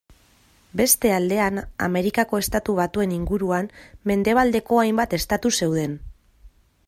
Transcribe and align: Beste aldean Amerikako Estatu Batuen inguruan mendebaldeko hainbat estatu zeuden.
Beste 0.79 1.11
aldean 1.17 1.59
Amerikako 1.87 2.39
Estatu 2.45 2.75
Batuen 2.79 3.13
inguruan 3.19 3.69
mendebaldeko 4.13 4.83
hainbat 4.85 5.17
estatu 5.21 5.55
zeuden. 5.61 5.97